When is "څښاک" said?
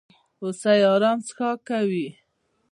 1.27-1.59